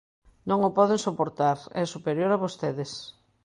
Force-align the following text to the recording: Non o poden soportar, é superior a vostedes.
Non 0.49 0.59
o 0.67 0.71
poden 0.77 0.99
soportar, 1.07 1.57
é 1.81 1.83
superior 1.85 2.29
a 2.33 2.41
vostedes. 2.43 2.91